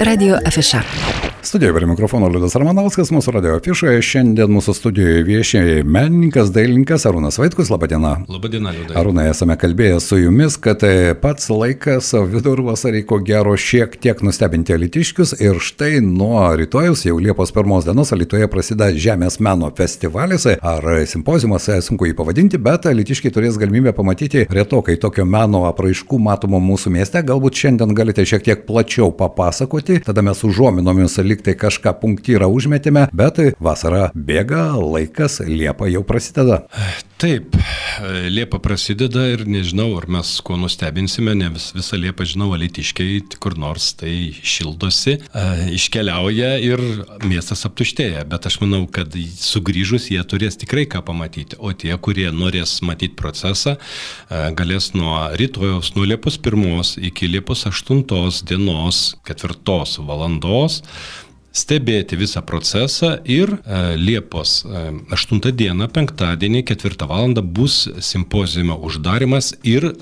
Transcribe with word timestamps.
Radio 0.00 0.38
afiša. 0.46 0.82
Studijoje 1.42 1.74
prie 1.74 1.86
mikrofono 1.86 2.26
Liudas 2.28 2.56
Ramanauskas, 2.58 3.12
mūsų 3.14 3.32
radio 3.36 3.52
afišoje. 3.56 4.00
Šiandien 4.02 4.50
mūsų 4.50 4.72
studijoje 4.74 5.20
viešia 5.22 5.60
menininkas, 5.86 6.50
dailininkas 6.50 7.04
Arūnas 7.06 7.38
Vaitkus. 7.38 7.70
Labadiena. 7.70 8.16
Labadiena, 8.26 8.72
Liudas. 8.74 8.96
Arūnai, 8.98 9.28
esame 9.30 9.54
kalbėję 9.60 10.00
su 10.02 10.18
jumis, 10.18 10.56
kad 10.58 10.82
pats 11.22 11.46
laikas 11.52 12.10
vidurvasarį 12.32 13.04
ko 13.06 13.20
gero 13.22 13.54
šiek 13.54 13.94
tiek 14.02 14.22
nustebinti 14.26 14.74
alitiškius 14.74 15.36
ir 15.38 15.60
štai 15.62 16.00
nuo 16.02 16.42
rytojus, 16.58 17.04
jau 17.06 17.20
Liepos 17.22 17.54
pirmos 17.54 17.86
dienos, 17.86 18.10
Alitoje 18.12 18.50
prasideda 18.50 18.90
Žemės 18.90 19.38
meno 19.38 19.70
festivalis 19.78 20.48
ar 20.50 20.90
simpozijumas, 21.06 21.70
sunku 21.86 22.10
jį 22.10 22.18
pavadinti, 22.18 22.58
bet 22.58 22.90
alitiškiai 22.90 23.32
turės 23.38 23.60
galimybę 23.62 23.94
pamatyti 23.94 24.48
retokai 24.50 24.98
tokio 24.98 25.22
meno 25.24 25.62
apraiškų 25.70 26.18
matomo 26.18 26.58
mūsų 26.66 26.96
mieste. 26.98 27.22
Galbūt 27.22 27.62
šiandien 27.62 27.94
galite 27.94 28.26
šiek 28.26 28.42
tiek 28.50 28.66
plačiau 28.66 29.14
papasakoti, 29.14 30.02
tada 30.10 30.26
mes 30.26 30.42
užuominomis 30.44 31.18
liktai 31.28 31.56
kažką 31.58 31.94
punktyrą 32.02 32.48
užmetėme, 32.52 33.08
bet 33.12 33.40
vasara 33.60 34.08
bėga, 34.14 34.72
laikas, 34.80 35.40
Liepa 35.48 35.88
jau 35.92 36.04
prasideda. 36.08 36.64
Taip, 37.18 37.56
Liepa 38.30 38.60
prasideda 38.62 39.24
ir 39.32 39.40
nežinau, 39.50 39.88
ar 39.98 40.04
mes 40.06 40.28
kuo 40.46 40.54
nustebinsime, 40.54 41.32
ne 41.34 41.48
vis, 41.50 41.72
visą 41.74 41.98
Liepą 41.98 42.22
žinau, 42.30 42.52
alitiškiai 42.54 43.24
kur 43.42 43.56
nors 43.58 43.88
tai 43.98 44.12
šildosi, 44.38 45.16
e, 45.26 45.42
iškeliauja 45.74 46.52
ir 46.62 46.78
miestas 47.26 47.66
aptuštėja, 47.66 48.22
bet 48.30 48.46
aš 48.46 48.60
manau, 48.62 48.84
kad 48.86 49.18
sugrįžus 49.18 50.12
jie 50.12 50.22
turės 50.30 50.60
tikrai 50.62 50.86
ką 50.86 51.02
pamatyti, 51.10 51.58
o 51.58 51.74
tie, 51.74 51.90
kurie 51.98 52.28
norės 52.30 52.76
matyti 52.86 53.18
procesą, 53.18 53.74
e, 53.74 54.44
galės 54.54 54.92
nuo 54.94 55.18
rytojaus, 55.42 55.96
nuo 55.98 56.06
Liepos 56.06 56.38
1 56.38 57.02
iki 57.10 57.32
Liepos 57.34 57.66
8 57.66 58.46
dienos 58.46 59.16
4 59.26 60.06
valandos 60.06 60.84
stebėti 61.52 62.18
visą 62.18 62.42
procesą 62.46 63.16
ir 63.24 63.54
e, 63.56 63.96
Liepos 63.98 64.62
e, 64.64 64.84
8 65.14 65.40
dieną, 65.56 65.88
penktadienį, 65.94 66.64
4 66.68 67.08
val. 67.08 67.34
bus 67.42 67.88
simpozijimo 68.00 68.78
uždarimas 68.86 69.52
ir 69.62 69.90
e, 69.90 69.92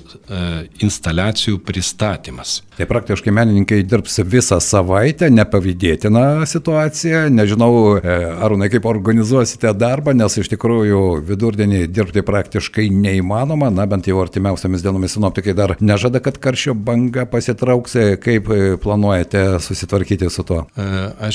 instaliacijų 0.83 1.59
pristatymas. 1.65 2.61
Tai 2.77 2.85
praktiškai 2.85 3.33
menininkai 3.33 3.79
dirbs 3.89 4.19
visą 4.21 4.59
savaitę, 4.61 5.31
nepavydėtina 5.33 6.45
situacija. 6.45 7.23
Nežinau, 7.33 7.97
e, 7.97 8.17
Arūnai, 8.45 8.69
kaip 8.69 8.85
organizuosite 8.85 9.71
darbą, 9.73 10.13
nes 10.13 10.37
iš 10.37 10.51
tikrųjų 10.53 11.01
vidurdienį 11.25 11.87
dirbti 11.89 12.21
praktiškai 12.27 12.87
neįmanoma. 12.93 13.71
Na, 13.73 13.87
bent 13.89 14.07
jau 14.09 14.19
artimiausiamis 14.21 14.85
dienomis 14.85 15.17
sinoptikai 15.17 15.55
dar 15.57 15.75
nežada, 15.81 16.21
kad 16.21 16.37
karščio 16.43 16.75
banga 16.77 17.25
pasitrauks. 17.29 17.97
Kaip 18.21 18.51
e, 18.53 18.61
planuojate 18.81 19.47
susitvarkyti 19.63 20.29
su 20.29 20.45
tuo? 20.45 20.67
E, 20.77 20.87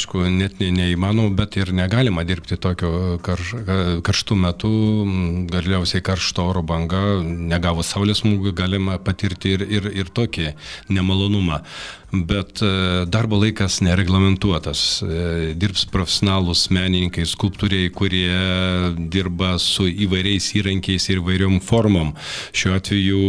aišku, 0.02 0.26
net 0.30 0.58
ne, 0.60 0.70
neįmanoma, 0.74 1.30
bet 1.36 1.56
ir 1.56 1.72
negalima 1.72 2.24
dirbti 2.26 2.58
tokio 2.58 3.18
karš, 3.22 3.54
karštų 4.02 4.36
metų. 4.36 4.72
Galiausiai 5.52 6.02
karšto 6.02 6.48
oro 6.50 6.62
banga, 6.62 7.22
negavus 7.22 7.92
saulės 7.92 8.22
smūgių, 8.22 8.52
galima 8.52 8.98
patirti 8.98 9.54
ir, 9.54 9.62
ir, 9.62 9.90
ir 9.94 10.10
tokį 10.10 10.54
nemalonumą 10.90 11.62
bet 12.12 12.60
e, 12.62 13.04
darbo 13.08 13.38
laikas 13.40 13.80
nereglamentuotas. 13.80 14.82
E, 15.00 15.52
dirbs 15.56 15.86
profesionalūs 15.88 16.66
menininkai, 16.74 17.24
skulptoriai, 17.28 17.88
kurie 17.94 18.36
dirba 19.12 19.54
su 19.62 19.86
įvairiais 19.88 20.50
įrankiais 20.60 21.08
ir 21.08 21.22
įvairiom 21.22 21.58
formom. 21.64 22.12
Šiuo 22.52 22.76
atveju 22.76 23.22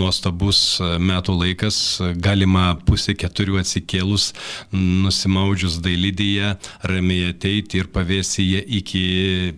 nuostabus 0.00 0.60
metų 1.00 1.38
laikas, 1.40 1.80
galima 2.20 2.74
pusė 2.84 3.16
keturių 3.18 3.60
atsikėlus, 3.62 4.30
nusimaudžius 4.76 5.80
dailidėje, 5.84 6.54
ramiai 6.92 7.32
ateiti 7.32 7.80
ir 7.80 7.88
pavėsyje 7.94 8.60
iki 8.80 9.04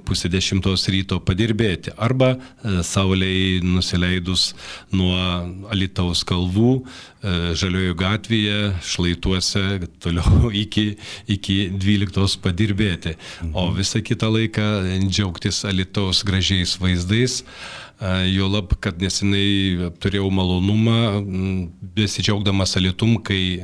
pusė 0.07 0.31
dešimtos 0.33 0.87
ryto 0.95 1.19
padirbėti. 1.19 1.97
Arba 1.99 2.37
e, 2.37 2.79
sauliai 2.87 3.59
nusileidus 3.67 4.53
nuo 4.95 5.19
Alitaus 5.73 6.23
kalvų, 6.29 6.77
Žaliojo 7.23 7.95
gatvėje 7.95 8.52
gatvėje, 8.53 8.73
šlaituose, 8.83 9.63
toliau 10.03 10.51
iki, 10.65 10.97
iki 11.29 11.71
12 11.73 12.41
padirbėti, 12.43 13.17
o 13.55 13.71
visą 13.73 14.03
kitą 14.03 14.31
laiką 14.33 15.09
džiaugtis 15.09 15.65
Alitaus 15.65 16.25
gražiais 16.25 16.79
vaizdais. 16.81 17.43
Jo 18.03 18.49
lab, 18.51 18.73
kad 18.83 18.99
nesenai 18.99 19.91
turėjau 20.03 20.27
malonumą, 20.35 21.23
besidžiaugdamas 21.95 22.75
Alitum, 22.81 23.15
kai 23.23 23.61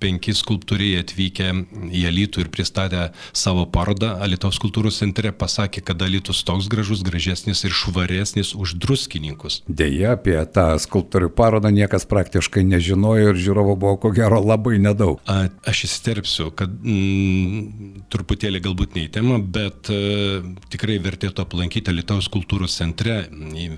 penki 0.00 0.32
skulptoriai 0.36 1.02
atvykę 1.02 1.48
į 1.92 2.04
Alitų 2.08 2.46
ir 2.46 2.50
pristatę 2.54 3.02
savo 3.36 3.66
parodą 3.68 4.14
Alitaus 4.24 4.56
kultūros 4.62 5.00
centre, 5.02 5.32
pasakė, 5.36 5.82
kad 5.90 6.04
Alitus 6.06 6.40
toks 6.46 6.70
gražus, 6.72 7.02
gražesnis 7.04 7.60
ir 7.68 7.74
švaresnis 7.76 8.54
už 8.56 8.78
druskininkus. 8.80 9.60
Deja, 9.68 10.14
apie 10.16 10.38
tą 10.54 10.70
skulptorių 10.80 11.28
parodą 11.36 11.72
niekas 11.74 12.08
praktiškai 12.08 12.64
nežinojo 12.70 13.34
ir 13.34 13.42
žiūrovų 13.44 13.76
buvo 13.84 14.00
ko 14.06 14.12
gero 14.16 14.40
labai 14.40 14.78
nedaug. 14.80 15.20
A, 15.28 15.50
aš 15.68 15.84
įsterpsiu, 15.90 16.48
kad 16.56 16.72
mm, 16.72 18.08
truputėlį 18.08 18.64
galbūt 18.70 18.96
ne 18.96 19.04
į 19.04 19.12
temą, 19.18 19.42
bet 19.44 19.92
uh, 19.92 20.40
tikrai 20.72 20.96
vertėtų 21.04 21.44
aplankyti 21.44 21.92
Alitaus 21.92 22.32
kultūros 22.32 22.80
centre 22.80 23.17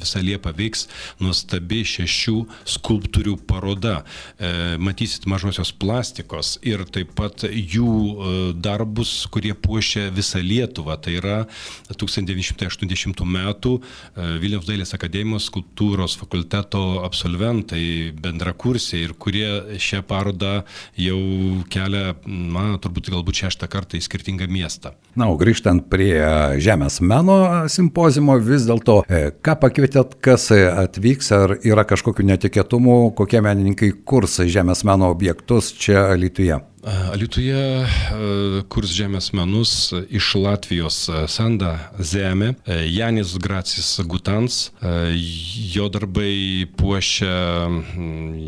visą 0.01 0.23
Liepą 0.25 0.53
veiks 0.56 0.87
nuostabi 1.21 1.83
šešių 1.87 2.37
skulptūrių 2.69 3.37
paroda. 3.49 4.01
E, 4.39 4.77
matysit 4.81 5.27
mažosios 5.31 5.73
plastikos 5.73 6.56
ir 6.67 6.84
taip 6.93 7.15
pat 7.19 7.45
jų 7.47 7.91
e, 7.91 8.34
darbus, 8.55 9.12
kurie 9.33 9.55
puošia 9.55 10.09
visą 10.15 10.43
Lietuvą. 10.45 10.99
Tai 11.01 11.17
yra 11.19 11.39
1980 11.91 13.25
metų 13.25 13.77
e, 13.81 14.28
Vilniaus 14.43 14.69
dailės 14.69 14.95
akademijos 14.97 15.49
skulptūros 15.51 16.17
fakulteto 16.21 17.03
absolventai, 17.07 18.12
bendrakursiai 18.21 19.05
ir 19.07 19.17
kurie 19.21 19.78
šią 19.81 20.03
parodą 20.09 20.61
jau 20.99 21.21
kelia, 21.72 22.15
na, 22.27 22.67
turbūt 22.83 23.11
galbūt 23.12 23.45
šeštą 23.45 23.69
kartą 23.71 23.99
į 23.99 24.05
skirtingą 24.07 24.49
miestą. 24.51 24.95
Na, 25.19 25.31
o 25.31 25.39
grįžtant 25.41 25.89
prie 25.91 26.15
Žemės 26.62 27.01
meno 27.05 27.37
simpozimo, 27.72 28.37
vis 28.43 28.67
dėlto 28.69 29.01
Ką 29.45 29.57
pakvietėt, 29.61 30.17
kas 30.25 30.49
atvyks, 30.55 31.31
ar 31.37 31.57
yra 31.61 31.85
kažkokių 31.89 32.27
netikėtumų, 32.33 32.99
kokie 33.19 33.43
menininkai 33.45 33.93
kurs 34.05 34.41
žemės 34.47 34.85
meno 34.89 35.11
objektus 35.13 35.73
čia 35.77 36.09
Lietuvoje? 36.17 36.63
Alituje 36.81 37.85
kurs 38.73 38.93
žemės 38.97 39.35
menus 39.37 39.91
iš 40.09 40.31
Latvijos 40.41 40.97
Sanda 41.29 41.75
Zeme, 42.01 42.55
Janis 42.89 43.35
Gracis 43.37 43.91
Gutans, 44.09 44.71
jo 45.75 45.91
darbai 45.93 46.65
puošia 46.81 47.69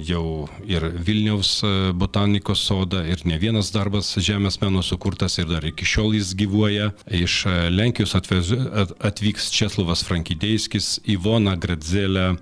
jau 0.08 0.24
ir 0.64 0.88
Vilniaus 1.04 1.58
botanikos 1.92 2.64
sodą 2.64 3.04
ir 3.04 3.20
ne 3.28 3.36
vienas 3.36 3.68
darbas 3.74 4.14
žemės 4.16 4.62
menų 4.64 4.80
sukurtas 4.86 5.36
ir 5.36 5.50
dar 5.52 5.68
iki 5.68 5.84
šiol 5.84 6.16
jis 6.16 6.32
gyvuoja. 6.32 6.94
Iš 7.12 7.44
Lenkijos 7.68 8.16
atvyks 8.16 9.52
Česlovas 9.52 10.06
Frankideiskis, 10.08 11.02
Ivona 11.04 11.58
Gradzelė, 11.60 12.38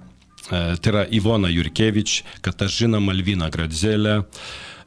tai 0.46 0.94
yra 0.94 1.06
Ivona 1.10 1.50
Jurkevič, 1.50 2.20
Katažina 2.46 3.02
Malvina 3.02 3.50
Gradzelė. 3.50 4.20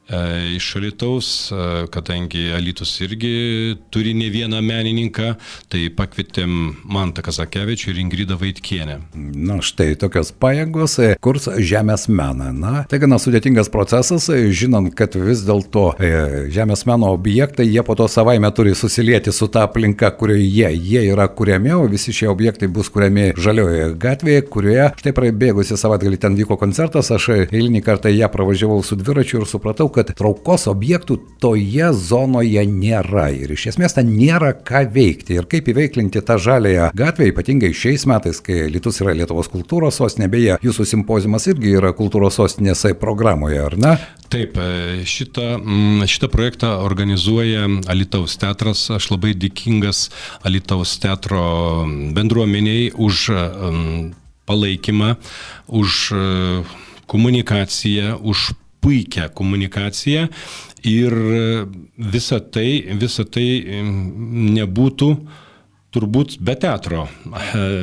E, 0.08 0.56
iš 0.56 0.76
Alitaus, 0.76 1.52
e, 1.52 1.86
kadangi 1.90 2.52
Alitus 2.52 3.00
irgi 3.00 3.76
turi 3.90 4.12
ne 4.14 4.26
vieną 4.28 4.60
menininką, 4.60 5.30
tai 5.72 5.86
pakvietėm 5.96 6.50
Mantą 6.92 7.22
Kazakevičių 7.24 7.88
ir 7.94 8.00
Ingridą 8.02 8.36
Vaitkienę. 8.36 8.98
Na 9.16 9.56
štai 9.64 9.94
tokios 9.96 10.34
pajėgos 10.36 10.98
e, 11.00 11.14
kurs 11.24 11.48
žemės 11.56 12.04
meną. 12.12 12.50
Na, 12.52 12.82
tai 12.90 13.00
gana 13.00 13.16
sudėtingas 13.16 13.72
procesas, 13.72 14.28
žinant, 14.28 14.92
kad 14.98 15.16
vis 15.16 15.40
dėlto 15.48 15.86
žemės 16.52 16.84
meno 16.84 17.14
objektai, 17.16 17.64
jie 17.64 17.80
po 17.86 17.96
to 17.96 18.04
savaime 18.10 18.52
turi 18.52 18.76
susilieti 18.76 19.32
su 19.32 19.48
ta 19.48 19.64
aplinka, 19.64 20.12
kurioje 20.20 20.44
jie, 20.44 20.68
jie 20.84 21.06
yra 21.14 21.30
kuriami, 21.32 21.72
o 21.78 21.88
visi 21.88 22.12
šie 22.12 22.28
objektai 22.28 22.68
bus 22.68 22.92
kuriami 22.92 23.30
žaliojoje 23.40 23.88
gatvėje, 24.04 24.44
kurioje 24.52 24.92
štai 25.00 25.16
praeibėgusi 25.16 25.80
savaitgalį 25.80 26.20
ten 26.20 26.36
vyko 26.36 26.60
koncertas, 26.60 27.08
aš 27.08 27.30
eilinį 27.46 27.80
kartą 27.88 28.12
ją 28.12 28.28
pravažiavau 28.28 28.84
su 28.84 29.00
dviračiu 29.00 29.40
ir 29.40 29.48
supratau, 29.48 29.88
kad 29.94 30.10
traukos 30.16 30.66
objektų 30.70 31.18
toje 31.42 31.90
zonoje 31.94 32.64
nėra 32.68 33.28
ir 33.34 33.54
iš 33.54 33.68
esmės 33.74 33.96
ten 33.96 34.10
nėra 34.14 34.52
ką 34.66 34.84
veikti 34.94 35.38
ir 35.38 35.48
kaip 35.50 35.68
įveiklinti 35.72 36.22
tą 36.26 36.38
žalėją 36.40 36.90
gatvę, 36.96 37.30
ypatingai 37.32 37.72
šiais 37.76 38.06
metais, 38.10 38.40
kai 38.44 38.66
Lietuvos 38.72 39.00
yra 39.04 39.14
Lietuvos 39.16 39.50
kultūros 39.52 40.00
sostinė, 40.00 40.28
beje, 40.32 40.58
jūsų 40.64 40.88
simpozimas 40.88 41.48
irgi 41.50 41.76
yra 41.78 41.94
kultūros 41.96 42.38
sostinės 42.40 42.84
programoje, 43.00 43.60
ar 43.64 43.78
ne? 43.80 43.94
Taip, 44.32 44.56
e, 44.58 45.04
šitą, 45.06 45.58
mm, 45.60 46.06
šitą 46.10 46.28
projektą 46.32 46.72
organizuoja 46.82 47.68
Alitaus 47.86 48.34
teatras. 48.40 48.88
Aš 48.90 49.12
labai 49.12 49.34
dėkingas 49.38 50.08
Alitaus 50.42 50.96
teatro 50.98 51.84
bendruomeniai 52.16 52.90
už 52.96 53.28
mm, 53.30 54.12
palaikymą, 54.48 55.14
už 55.68 56.12
e, 56.12 56.64
komunikaciją, 57.06 58.18
už 58.22 58.52
puikią 58.84 59.30
komunikaciją 59.34 60.28
ir 60.84 61.16
visa 61.96 62.42
tai, 62.44 62.68
visa 63.00 63.24
tai 63.24 63.48
nebūtų 63.80 65.10
turbūt 65.94 66.38
be 66.42 66.56
teatro. 66.58 67.06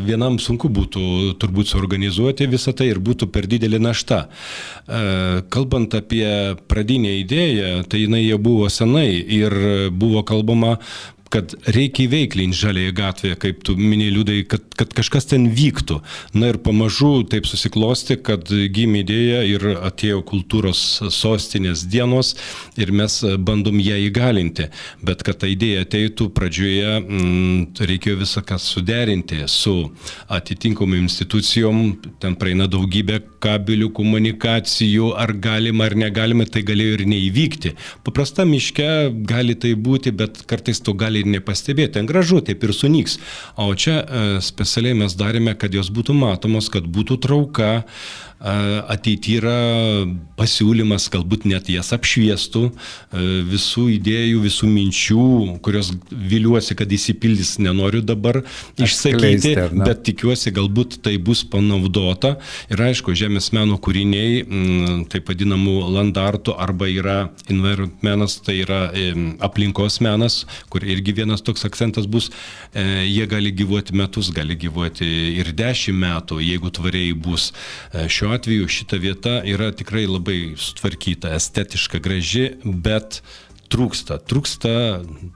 Vienam 0.05 0.37
sunku 0.43 0.69
būtų 0.71 1.03
turbūt 1.39 1.71
suorganizuoti 1.71 2.49
visą 2.51 2.73
tai 2.75 2.89
ir 2.91 2.99
būtų 3.03 3.29
per 3.31 3.47
didelį 3.51 3.79
naštą. 3.85 4.19
Kalbant 5.53 5.95
apie 5.95 6.25
pradinę 6.71 7.15
idėją, 7.21 7.85
tai 7.87 8.03
jinai 8.05 8.25
jau 8.25 8.41
buvo 8.41 8.67
senai 8.71 9.09
ir 9.15 9.55
buvo 9.95 10.25
kalbama 10.27 10.77
kad 11.31 11.53
reikia 11.71 12.05
įveiklinti 12.07 12.57
žalėje 12.59 12.93
gatvėje, 12.97 13.37
kaip 13.39 13.61
tu 13.67 13.75
minėjai 13.79 14.15
liūdai, 14.17 14.37
kad, 14.51 14.65
kad 14.79 14.91
kažkas 14.97 15.29
ten 15.31 15.47
vyktų. 15.55 16.01
Na 16.35 16.51
ir 16.51 16.59
pamažu 16.63 17.21
taip 17.31 17.47
susiklosti, 17.47 18.17
kad 18.19 18.51
gimė 18.51 19.05
idėja 19.05 19.41
ir 19.47 19.65
atėjo 19.79 20.21
kultūros 20.27 20.81
sostinės 21.13 21.85
dienos 21.91 22.33
ir 22.79 22.91
mes 22.95 23.15
bandom 23.39 23.79
ją 23.79 23.99
įgalinti. 24.07 24.67
Bet 25.05 25.23
kad 25.27 25.39
ta 25.41 25.49
idėja 25.51 25.85
ateitų, 25.85 26.29
pradžioje 26.35 26.97
m, 26.99 27.07
mm, 27.07 27.85
reikėjo 27.91 28.19
visą 28.25 28.43
ką 28.45 28.59
suderinti 28.61 29.41
su 29.51 29.75
atitinkamom 30.31 30.99
institucijom, 30.99 31.81
ten 32.21 32.35
praeina 32.39 32.67
daugybė 32.71 33.21
kabelių 33.41 33.89
komunikacijų, 33.95 35.13
ar 35.17 35.33
galima 35.41 35.87
ar 35.87 35.95
negalima, 35.97 36.45
tai 36.45 36.65
galėjo 36.67 36.99
ir 36.99 37.07
neįvykti. 37.09 37.73
Paprasta 38.05 38.45
miške 38.47 38.91
gali 39.27 39.55
tai 39.55 39.73
būti, 39.79 40.13
bet 40.15 40.43
kartais 40.49 40.83
to 40.83 40.93
gali 40.97 41.20
ir 41.21 41.31
nepastebėti. 41.37 41.95
Ten 41.97 42.09
gražu, 42.09 42.41
taip 42.45 42.63
ir 42.65 42.73
sunyks. 42.75 43.17
O 43.59 43.71
čia 43.75 43.99
e, 44.01 44.23
specialiai 44.43 44.97
mes 45.03 45.15
darėme, 45.17 45.55
kad 45.59 45.73
jos 45.75 45.91
būtų 45.93 46.15
matomos, 46.17 46.69
kad 46.73 46.87
būtų 46.87 47.19
trauka, 47.23 47.71
ateityje 48.41 49.41
yra 49.41 49.57
pasiūlymas, 50.39 51.07
galbūt 51.13 51.45
net 51.49 51.69
jas 51.71 51.91
apšviestų, 51.95 52.63
visų 53.49 53.85
idėjų, 53.97 54.41
visų 54.45 54.69
minčių, 54.71 55.25
kurios 55.65 55.91
viliuosi, 56.11 56.75
kad 56.79 56.91
įsipildys, 56.91 57.57
nenoriu 57.61 58.01
dabar 58.05 58.41
išsakyti, 58.81 59.53
bet 59.77 60.03
tikiuosi, 60.07 60.53
galbūt 60.55 60.99
tai 61.05 61.17
bus 61.21 61.43
panaudota. 61.47 62.35
Ir 62.71 62.81
aišku, 62.89 63.15
žemės 63.17 63.51
meno 63.55 63.77
kūriniai, 63.81 64.43
taip 65.11 65.29
vadinamų 65.31 65.77
landartų, 65.97 66.55
arba 66.61 66.89
yra 66.91 67.17
environment 67.51 68.01
menas, 68.05 68.37
tai 68.43 68.59
yra 68.63 68.81
aplinkos 69.43 69.99
menas, 70.03 70.41
kur 70.71 70.85
irgi 70.85 71.15
vienas 71.21 71.43
toks 71.45 71.65
akcentas 71.67 72.07
bus, 72.09 72.29
e, 72.73 72.83
jie 73.07 73.25
gali 73.29 73.51
gyvuoti 73.55 73.95
metus, 73.97 74.31
gali 74.33 74.57
gyvuoti 74.59 75.07
ir 75.39 75.51
dešimt 75.57 76.01
metų, 76.01 76.41
jeigu 76.43 76.71
tvariai 76.73 77.13
bus. 77.17 77.51
E, 77.93 78.07
šiuo 78.31 78.39
atveju 78.39 78.67
šita 78.67 78.95
vieta 78.95 79.31
yra 79.43 79.73
tikrai 79.75 80.05
labai 80.07 80.53
sutvarkyta, 80.55 81.33
estetiška, 81.35 81.99
graži, 81.99 82.53
bet 82.63 83.19
trūksta. 83.71 84.19
Trūksta 84.27 84.71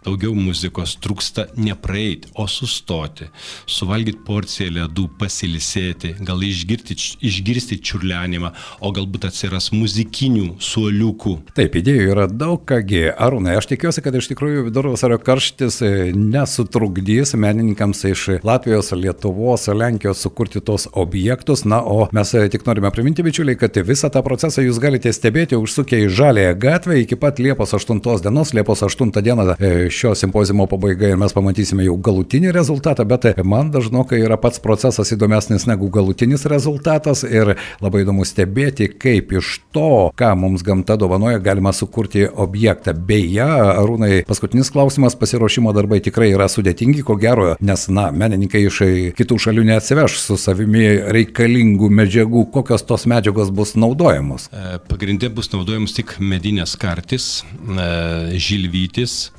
daugiau 0.05 0.35
muzikos, 0.37 0.95
trūksta 1.03 1.47
nepraeiti, 1.59 2.31
o 2.39 2.47
sustoti, 2.51 3.29
suvalgyti 3.69 4.21
porciją 4.27 4.73
ledų, 4.75 5.07
pasilisėti, 5.19 6.15
gal 6.25 6.43
išgirti, 6.45 6.97
išgirsti 7.25 7.79
čiurlenimą, 7.85 8.51
o 8.85 8.91
galbūt 8.95 9.29
atsiras 9.29 9.71
muzikinių 9.75 10.55
suoliukų. 10.63 11.37
Taip, 11.57 11.77
idėjų 11.79 12.11
yra 12.13 12.27
daug, 12.31 12.63
kągi. 12.67 13.05
Arūnai, 13.11 13.55
aš 13.59 13.69
tikiuosi, 13.71 14.03
kad 14.05 14.15
iš 14.17 14.29
tikrųjų 14.31 14.67
vidurvasario 14.69 15.19
karštis 15.21 15.79
e, 15.85 15.91
nesutrukdys 16.15 17.35
menininkams 17.39 18.03
iš 18.11 18.25
Latvijos, 18.45 18.91
Lietuvos, 18.95 19.67
Lenkijos 19.71 20.23
sukurti 20.25 20.61
tos 20.65 20.87
objektus. 20.93 21.65
Na, 21.67 21.81
o 21.81 22.09
mes 22.15 22.33
e, 22.35 22.45
tik 22.51 22.65
norime 22.67 22.91
priminti, 22.95 23.25
bičiuliai, 23.25 23.59
kad 23.59 23.77
visą 23.85 24.11
tą 24.13 24.23
procesą 24.25 24.63
jūs 24.65 24.79
galite 24.83 25.13
stebėti 25.15 25.59
užsukę 25.59 26.03
į 26.05 26.11
Žalėją 26.15 26.55
gatvę 26.61 26.99
iki 27.01 27.17
pat 27.19 27.39
Liepos 27.43 27.75
8 27.77 28.01
dienos, 28.25 28.54
Liepos 28.57 28.83
8 28.86 29.13
dieną 29.22 29.48
e, 29.56 29.72
šio 29.94 30.16
simpozimo 30.18 30.68
pabaiga 30.68 31.12
ir 31.12 31.19
mes 31.22 31.33
pamatysime 31.36 31.86
jau 31.86 31.95
galutinį 32.01 32.54
rezultatą, 32.56 33.06
bet 33.07 33.30
man 33.45 33.72
dažnokai 33.74 34.19
yra 34.25 34.38
pats 34.42 34.62
procesas 34.63 35.13
įdomesnis 35.13 35.68
negu 35.69 35.89
galutinis 35.94 36.45
rezultatas 36.50 37.24
ir 37.24 37.56
labai 37.83 38.04
įdomu 38.04 38.25
stebėti, 38.25 38.89
kaip 39.01 39.33
iš 39.38 39.60
to, 39.75 40.10
ką 40.18 40.31
mums 40.39 40.66
gamta 40.66 40.98
dovanoja, 41.00 41.39
galima 41.44 41.74
sukurti 41.75 42.25
objektą. 42.27 42.95
Beje, 42.95 43.45
Arūnai, 43.45 44.24
paskutinis 44.28 44.71
klausimas, 44.74 45.18
pasiruošimo 45.19 45.74
darbai 45.75 46.01
tikrai 46.04 46.31
yra 46.33 46.48
sudėtingi, 46.51 47.04
ko 47.06 47.18
gero, 47.21 47.54
nes, 47.60 47.88
na, 47.94 48.07
menininkai 48.16 48.63
iš 48.66 48.81
kitų 49.18 49.39
šalių 49.45 49.66
neatsiveš 49.71 50.18
su 50.21 50.39
savimi 50.42 50.88
reikalingų 51.16 51.89
medžiagų, 52.01 52.48
kokios 52.56 52.86
tos 52.88 53.06
medžiagos 53.10 53.51
bus 53.56 53.75
naudojamos. 53.80 54.50
E, 54.51 54.78
pagrindė 54.89 55.30
bus 55.33 55.51
naudojamos 55.54 55.95
tik 55.98 56.16
medinės 56.24 56.75
kartis, 56.80 57.30
e, 57.44 57.89
žilvytis, 58.38 59.31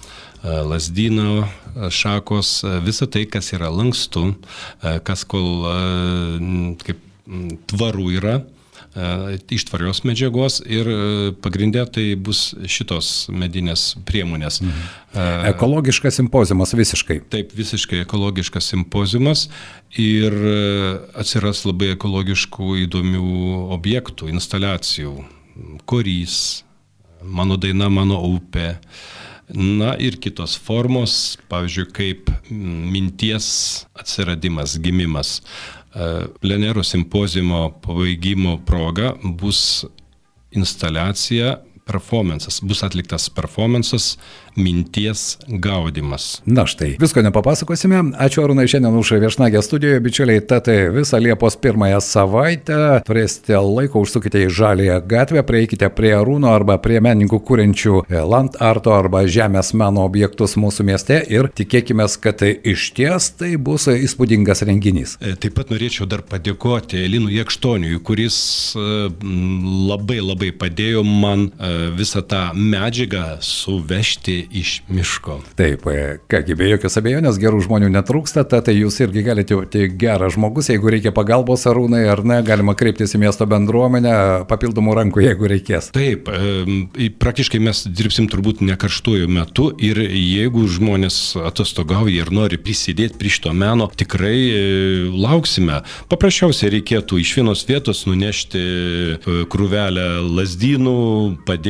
e, 0.42 0.48
lasdyno 0.48 1.44
e, 1.44 1.90
šakos, 1.90 2.60
e, 2.64 2.80
visa 2.84 3.06
tai, 3.06 3.26
kas 3.30 3.52
yra 3.56 3.70
lankstu, 3.72 4.34
kas 5.06 5.24
kol 5.28 5.64
kaip 6.82 7.00
tvaru 7.66 8.10
yra, 8.14 8.40
iš 9.52 9.66
tvarios 9.68 9.98
medžiagos 10.08 10.62
ir 10.64 10.88
pagrindė 11.44 11.82
tai 11.92 12.04
bus 12.16 12.54
šitos 12.64 13.26
medinės 13.28 13.90
priemonės. 14.08 14.62
Mhm. 14.64 14.86
Ekologiškas 15.50 16.16
simpozijumas 16.16 16.72
visiškai. 16.72 17.18
Taip, 17.28 17.52
visiškai 17.58 18.00
ekologiškas 18.06 18.70
simpozijumas 18.72 19.50
ir 20.00 20.32
atsiras 21.12 21.66
labai 21.68 21.92
ekologiškų 21.92 22.72
įdomių 22.86 23.26
objektų, 23.76 24.30
instaliacijų. 24.32 25.12
Korys, 25.84 26.65
mano 27.22 27.56
daina, 27.60 27.88
mano 27.92 28.18
upė. 28.34 28.76
Na 29.54 29.92
ir 30.02 30.16
kitos 30.18 30.56
formos, 30.58 31.36
pavyzdžiui, 31.50 31.90
kaip 31.94 32.30
minties 32.50 33.48
atsiradimas, 33.94 34.74
gimimas. 34.82 35.36
E, 35.94 36.26
Plenero 36.42 36.82
simpozimo 36.82 37.68
pabaigimo 37.84 38.56
proga 38.66 39.12
bus 39.22 39.84
instaliacija, 40.50 41.60
performances, 41.86 42.60
bus 42.60 42.82
atliktas 42.82 43.28
performances 43.30 44.18
minties 44.56 45.38
gaudimas. 45.48 46.42
Na 46.44 46.66
štai, 46.66 46.96
visko 47.00 47.22
nepapasakosime. 47.22 48.00
Ačiū 48.18 48.42
Arūnai 48.42 48.66
šiandien 48.66 48.96
už 48.96 49.12
viešnagę 49.22 49.62
studijoje, 49.62 50.00
bičiuliai. 50.02 50.42
Tad 50.48 50.66
visą 50.94 51.20
Liepos 51.22 51.58
pirmąją 51.60 52.00
savaitę 52.02 52.78
turėsite 53.06 53.60
laiko, 53.60 54.02
užsukite 54.02 54.42
į 54.46 54.50
Žalėją 54.56 54.98
gatvę, 55.06 55.44
prieikite 55.46 55.90
prie 55.94 56.14
Arūno 56.16 56.50
arba 56.56 56.78
prie 56.82 56.98
menininkų 57.04 57.40
kūrenčių 57.46 58.02
land 58.26 58.58
arto 58.64 58.94
arba 58.96 59.22
žemės 59.28 59.74
meno 59.76 60.06
objektus 60.08 60.56
mūsų 60.58 60.88
mieste 60.90 61.20
ir 61.30 61.50
tikėkime, 61.54 62.08
kad 62.22 62.42
iš 62.46 62.88
ties 62.96 63.30
tai 63.38 63.52
bus 63.60 63.86
įspūdingas 63.92 64.64
renginys. 64.66 65.16
E, 65.20 65.36
taip 65.38 65.54
pat 65.60 65.70
norėčiau 65.74 66.08
dar 66.10 66.24
padėkoti 66.26 67.04
Elinui 67.04 67.36
Jekštoniui, 67.38 68.00
kuris 68.06 68.38
e, 68.74 68.86
labai 69.92 70.18
labai 70.24 70.52
padėjo 70.56 71.04
man 71.06 71.48
e, 71.50 71.75
visą 71.96 72.22
tą 72.26 72.42
medžiagą 72.54 73.38
suvežti 73.44 74.38
iš 74.50 74.80
miško. 74.88 75.38
Taip, 75.58 75.86
e, 75.90 76.18
kągi, 76.30 76.56
be 76.58 76.70
jokios 76.72 76.98
abejonės, 77.00 77.40
gerų 77.42 77.62
žmonių 77.66 77.90
netrūksta, 77.94 78.46
tad 78.48 78.66
tai 78.66 78.76
jūs 78.78 78.98
irgi 79.04 79.24
galite 79.26 79.58
būti 79.58 79.86
geras 79.98 80.34
žmogus, 80.36 80.70
jeigu 80.72 80.90
reikia 80.92 81.12
pagalbos 81.14 81.66
arūnai 81.70 82.04
ar 82.10 82.24
ne, 82.26 82.40
galima 82.46 82.74
kreiptis 82.78 83.14
į 83.14 83.22
miesto 83.26 83.46
bendruomenę, 83.50 84.46
papildomų 84.50 84.96
rankų, 85.00 85.22
jeigu 85.26 85.50
reikės. 85.52 85.90
Taip, 85.94 86.30
praktiškai 87.22 87.60
mes 87.62 87.84
dirbsim 87.86 88.28
turbūt 88.32 88.62
ne 88.66 88.76
karštuoju 88.80 89.30
metu 89.30 89.68
ir 89.82 90.00
jeigu 90.02 90.66
žmonės 90.70 91.36
atostogauja 91.46 92.24
ir 92.24 92.32
nori 92.34 92.58
prisidėti 92.60 93.18
prie 93.20 93.32
šito 93.32 93.52
meno, 93.56 93.88
tikrai 93.92 94.36
e, 94.36 94.60
lauksime. 95.12 95.82
Paprasčiausiai 96.10 96.72
reikėtų 96.76 97.20
iš 97.22 97.34
vienos 97.38 97.64
vietos 97.68 98.04
nunešti 98.08 98.62
e, 98.62 99.38
krūvelę 99.52 100.06
lasdynų, 100.26 100.96
padėti, 101.46 101.65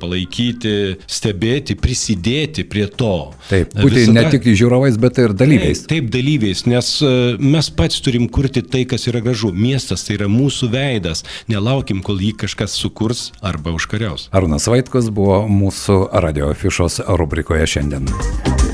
palaikyti, 0.00 0.74
stebėti, 1.10 1.76
prisidėti 1.80 2.64
prie 2.68 2.86
to. 2.86 3.32
Taip, 3.48 3.74
būti 3.74 4.04
Visada, 4.04 4.16
ne 4.20 4.32
tik 4.34 4.48
žiūrovais, 4.54 4.98
bet 5.00 5.20
ir 5.22 5.34
dalyviais. 5.36 5.84
Taip, 5.84 5.90
taip, 5.92 6.10
dalyviais, 6.14 6.64
nes 6.70 6.92
e, 7.02 7.12
mes 7.40 7.70
patys 7.74 8.04
turim 8.04 8.28
kurti 8.28 8.62
tai, 8.62 8.84
kas 8.88 9.08
yra 9.10 9.22
gražu. 9.24 9.52
Miestas 9.54 10.06
tai 10.06 10.18
yra 10.18 10.30
mūsų 10.30 10.70
veidas. 10.72 11.24
Nelaukim, 11.50 12.02
kol 12.06 12.20
jį 12.20 12.34
kažkas 12.44 12.76
sukurs 12.78 13.30
arba 13.42 13.74
užkariaus. 13.76 14.28
Arūnas 14.36 14.68
Vaitkus 14.70 15.10
buvo 15.14 15.42
mūsų 15.50 16.02
radio 16.24 16.52
afišos 16.54 17.02
rubrikoje 17.20 17.66
šiandien. 17.76 18.10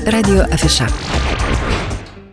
Radio 0.07 0.45
afiša. 0.53 0.91